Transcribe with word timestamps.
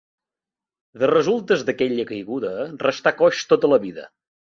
De 1.01 1.09
resultes 1.11 1.65
d'aquella 1.67 2.05
caiguda 2.11 2.55
restà 2.85 3.13
coix 3.21 3.43
tota 3.53 3.71
la 3.75 3.81
vida. 3.85 4.09